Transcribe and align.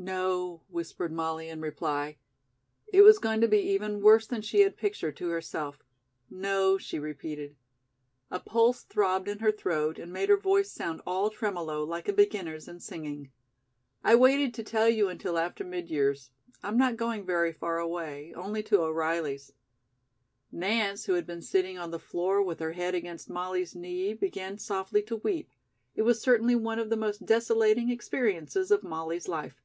"No," 0.00 0.62
whispered 0.68 1.10
Molly 1.10 1.48
in 1.48 1.60
reply. 1.60 2.18
It 2.92 3.02
was 3.02 3.18
going 3.18 3.40
to 3.40 3.48
be 3.48 3.58
even 3.58 4.00
worse 4.00 4.28
than 4.28 4.42
she 4.42 4.60
had 4.60 4.76
pictured 4.76 5.16
to 5.16 5.30
herself. 5.30 5.82
"No," 6.30 6.78
she 6.78 7.00
repeated. 7.00 7.56
A 8.30 8.38
pulse 8.38 8.84
throbbed 8.84 9.26
in 9.26 9.40
her 9.40 9.50
throat 9.50 9.98
and 9.98 10.12
made 10.12 10.28
her 10.28 10.36
voice 10.36 10.70
sound 10.70 11.02
all 11.04 11.30
tremolo 11.30 11.82
like 11.82 12.06
a 12.06 12.12
beginner's 12.12 12.68
in 12.68 12.78
singing. 12.78 13.32
"I 14.04 14.14
waited 14.14 14.54
to 14.54 14.62
tell 14.62 14.88
you 14.88 15.08
until 15.08 15.36
after 15.36 15.64
mid 15.64 15.90
years. 15.90 16.30
I'm 16.62 16.78
not 16.78 16.96
going 16.96 17.26
very 17.26 17.52
far 17.52 17.78
away 17.80 18.32
only 18.36 18.62
to 18.62 18.82
O'Reilly's." 18.82 19.50
Nance, 20.52 21.06
who 21.06 21.14
had 21.14 21.26
been 21.26 21.42
sitting 21.42 21.76
on 21.76 21.90
the 21.90 21.98
floor 21.98 22.40
with 22.40 22.60
her 22.60 22.74
head 22.74 22.94
against 22.94 23.28
Molly's 23.28 23.74
knee, 23.74 24.14
began 24.14 24.58
softly 24.58 25.02
to 25.02 25.16
weep. 25.16 25.50
It 25.96 26.02
was 26.02 26.22
certainly 26.22 26.54
one 26.54 26.78
of 26.78 26.88
the 26.88 26.96
most 26.96 27.26
desolating 27.26 27.90
experiences 27.90 28.70
of 28.70 28.84
Molly's 28.84 29.26
life. 29.26 29.60